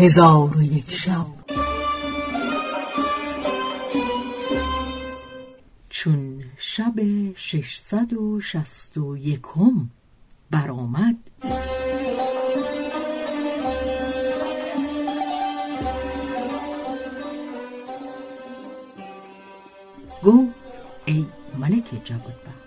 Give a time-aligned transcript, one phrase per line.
[0.00, 1.26] هزار و یک شب.
[5.88, 6.94] چون شب
[7.36, 9.88] ششصد و شست و یکم
[10.50, 11.16] برآمد
[20.22, 21.26] گفت ای
[21.58, 22.60] ملک جوادبخت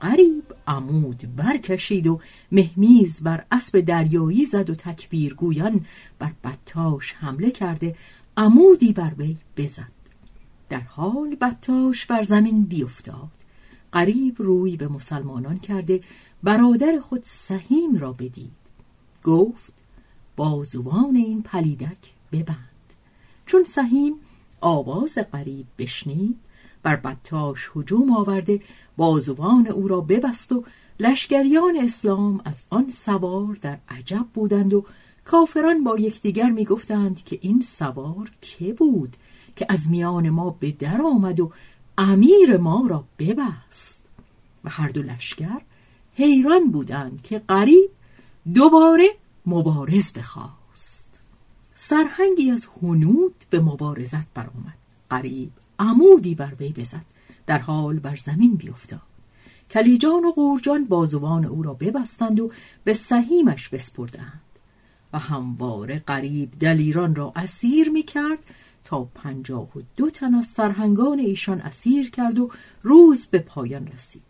[0.00, 2.20] قریب عمود برکشید و
[2.52, 5.86] مهمیز بر اسب دریایی زد و تکبیر گویان
[6.18, 7.96] بر بتاش حمله کرده
[8.36, 9.92] عمودی بر وی بزد.
[10.68, 13.28] در حال بتاش بر زمین بیفتاد.
[13.92, 16.00] قریب روی به مسلمانان کرده
[16.42, 18.52] برادر خود سهیم را بدید.
[19.24, 19.72] گفت
[20.36, 22.56] بازوان این پلیدک ببند.
[23.46, 24.14] چون سهیم
[24.60, 26.36] آواز قریب بشنید
[26.82, 28.60] بر بتاش هجوم آورده
[28.96, 30.64] بازوان او را ببست و
[31.00, 34.84] لشکریان اسلام از آن سوار در عجب بودند و
[35.24, 39.16] کافران با یکدیگر می‌گفتند که این سوار که بود
[39.56, 41.52] که از میان ما به در آمد و
[41.98, 44.02] امیر ما را ببست.
[44.64, 45.60] و هر دو لشکر
[46.14, 47.90] حیران بودند که قریب
[48.54, 49.06] دوباره
[49.46, 51.08] مبارز بخواست.
[51.74, 54.78] سرهنگی از هنود به مبارزت برآمد.
[55.10, 57.04] قریب عمودی بر وی بزد.
[57.46, 59.00] در حال بر زمین بیفتاد
[59.70, 62.50] کلیجان و قورجان بازوان او را ببستند و
[62.84, 64.40] به سهیمش بسپردند.
[65.12, 68.38] و همواره قریب دلیران را اسیر می کرد
[68.84, 72.50] تا پنجاه و دو تن از سرهنگان ایشان اسیر کرد و
[72.82, 74.22] روز به پایان رسید.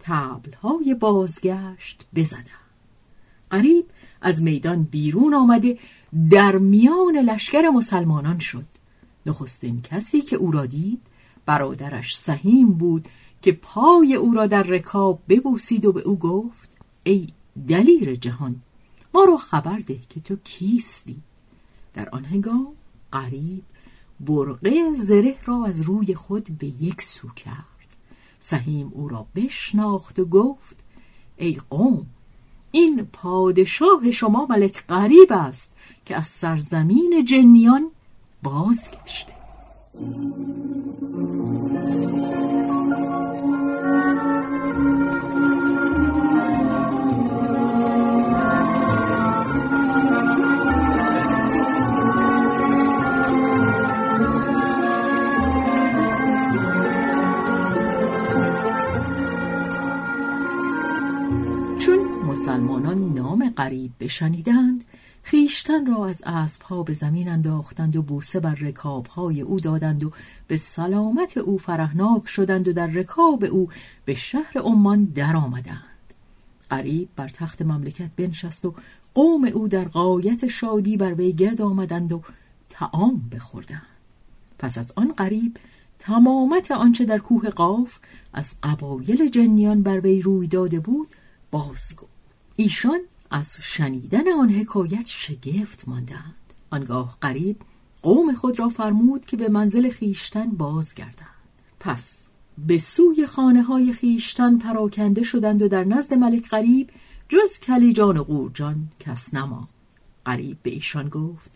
[0.00, 2.46] تبلهای بازگشت بزدند.
[3.50, 3.84] قریب
[4.20, 5.78] از میدان بیرون آمده
[6.30, 8.77] در میان لشکر مسلمانان شد.
[9.28, 11.00] نخستین کسی که او را دید
[11.46, 13.08] برادرش سهیم بود
[13.42, 16.70] که پای او را در رکاب ببوسید و به او گفت
[17.04, 17.28] ای
[17.68, 18.56] دلیر جهان
[19.14, 21.16] ما را خبر ده که تو کیستی.
[21.94, 22.66] در آن هنگام
[23.12, 23.62] قریب
[24.20, 27.64] برقه زره را از روی خود به یک سو کرد.
[28.40, 30.76] سهیم او را بشناخت و گفت
[31.36, 32.06] ای قوم
[32.72, 35.72] این پادشاه شما ملک قریب است
[36.04, 37.90] که از سرزمین جنیان
[38.42, 39.32] بازگشته.
[61.78, 64.84] چون مسلمانان نام قریب بشنیدند
[65.30, 70.12] خیشتن را از اسبها به زمین انداختند و بوسه بر رکابهای او دادند و
[70.46, 73.68] به سلامت او فرهناک شدند و در رکاب او
[74.04, 76.14] به شهر عمان درآمدند.
[76.70, 78.74] قریب بر تخت مملکت بنشست و
[79.14, 82.22] قوم او در قایت شادی بر وی گرد آمدند و
[82.68, 83.82] تعام بخوردند.
[84.58, 85.56] پس از آن قریب
[85.98, 87.98] تمامت آنچه در کوه قاف
[88.32, 91.08] از قبایل جنیان بر وی روی داده بود
[91.50, 92.06] بازگو.
[92.56, 93.00] ایشان
[93.30, 96.34] از شنیدن آن حکایت شگفت ماندند.
[96.70, 97.56] آنگاه قریب
[98.02, 101.28] قوم خود را فرمود که به منزل خیشتن بازگردند.
[101.80, 102.28] پس
[102.66, 106.90] به سوی خانه های خیشتن پراکنده شدند و در نزد ملک قریب
[107.28, 109.68] جز کلیجان و قورجان کس نما.
[110.24, 111.50] قریب به ایشان گفت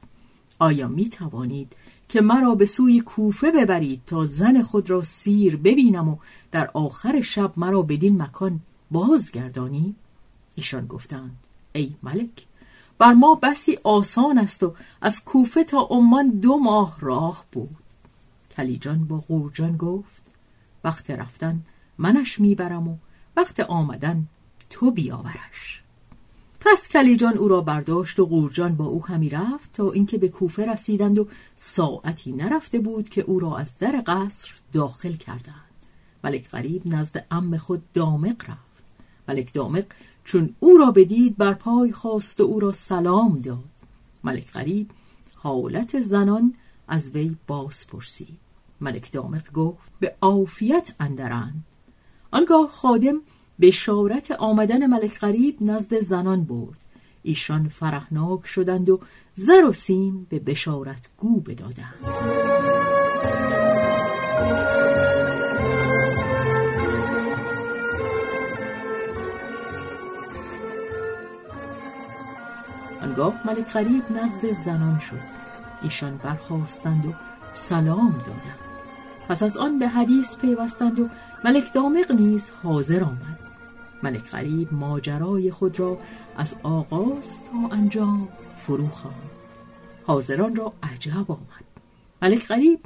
[0.59, 1.73] آیا می توانید
[2.09, 6.17] که مرا به سوی کوفه ببرید تا زن خود را سیر ببینم و
[6.53, 8.61] در آخر شب مرا بدین مکان
[8.91, 9.95] بازگردانی؟
[10.55, 11.37] ایشان گفتند
[11.73, 12.47] ای ملک
[12.99, 17.77] بر ما بسی آسان است و از کوفه تا عمان دو ماه راه بود.
[18.57, 20.23] کلیجان با قورجان گفت
[20.85, 21.63] وقت رفتن
[21.99, 22.97] منش می‌برم و
[23.37, 24.27] وقت آمدن
[24.71, 25.83] تو بیاورش.
[26.61, 30.73] پس کلیجان او را برداشت و قورجان با او همی رفت تا اینکه به کوفه
[30.73, 35.55] رسیدند و ساعتی نرفته بود که او را از در قصر داخل کردند.
[36.25, 38.73] ملک غریب نزد ام خود دامق رفت.
[39.29, 39.85] ملک دامق
[40.25, 43.65] چون او را بدید بر پای خواست و او را سلام داد.
[44.25, 44.91] ملک غریب
[45.35, 46.55] حالت زنان
[46.89, 48.39] از وی باز پرسید.
[48.81, 51.65] ملک دامق گفت به عافیت اندرند.
[52.31, 53.21] آنگاه خادم
[53.61, 56.85] بشارت آمدن ملک غریب نزد زنان برد.
[57.23, 59.01] ایشان فرحناک شدند و
[59.35, 62.42] زر و سیم به بشارت گو بدادند.
[73.03, 75.21] آنگاه ملک غریب نزد زنان شد.
[75.83, 77.13] ایشان برخواستند و
[77.55, 78.59] سلام دادند.
[79.29, 81.09] پس از آن به حدیث پیوستند و
[81.45, 83.39] ملک دامق نیز حاضر آمد.
[84.03, 85.99] ملک غریب ماجرای خود را
[86.37, 88.29] از آغاز تا انجام
[88.59, 89.31] فرو خواند.
[90.05, 91.65] حاضران را عجب آمد.
[92.23, 92.81] ملک غریب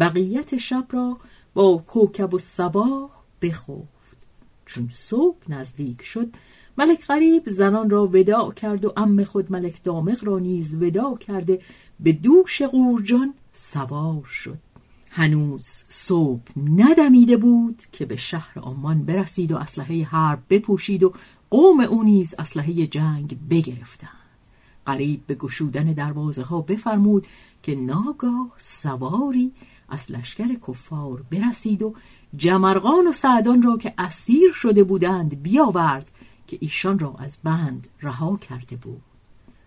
[0.00, 1.16] بقیت شب را
[1.54, 3.10] با کوکب و سبا
[3.42, 4.16] بخفت.
[4.66, 6.28] چون صبح نزدیک شد
[6.78, 11.60] ملک غریب زنان را وداع کرد و ام خود ملک دامغ را نیز وداع کرده.
[12.00, 14.58] به دوش قورجان سوار شد.
[15.10, 16.42] هنوز صبح
[16.76, 21.12] ندمیده بود که به شهر آمان برسید و اسلحه حرب بپوشید و
[21.50, 24.10] قوم او نیز اسلحه جنگ بگرفتند.
[24.86, 27.26] قریب به گشودن دروازه ها بفرمود
[27.62, 29.52] که ناگاه سواری
[29.88, 31.94] از لشکر کفار برسید و
[32.36, 36.10] جمرغان و سعدان را که اسیر شده بودند بیاورد
[36.46, 39.02] که ایشان را از بند رها کرده بود.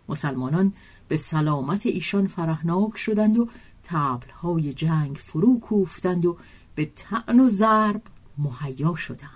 [0.09, 0.73] مسلمانان
[1.07, 3.49] به سلامت ایشان فرهناک شدند و
[3.83, 6.37] تبلهای جنگ فرو کوفتند و
[6.75, 8.01] به تعن و ضرب
[8.37, 9.29] مهیا شدند.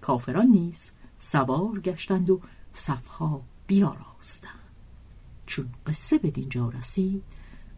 [0.00, 0.90] کافران نیز
[1.20, 2.40] سوار گشتند و
[2.74, 4.52] صفها بیاراستند.
[5.46, 7.22] چون قصه به دینجا رسید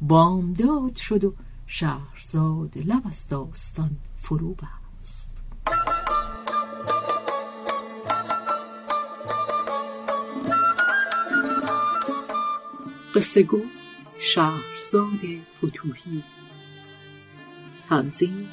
[0.00, 1.34] بامداد شد و
[1.66, 5.32] شهرزاد لب از داستان فرو بست.
[13.14, 13.62] قصه گو
[14.20, 15.20] شهرزاد
[15.58, 16.22] فتوهی.
[17.88, 18.48] تنظیم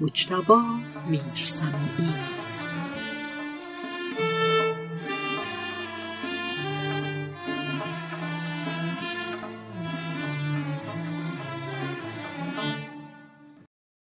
[0.00, 0.62] مجتبا
[1.10, 2.14] میرسمی